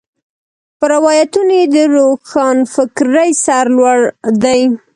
پر 0.79 0.87
روایتونو 0.93 1.53
یې 1.59 1.65
د 1.75 1.77
روښنفکرۍ 1.95 3.31
سر 3.43 3.65
لوړ 3.77 3.99
دی. 4.43 4.61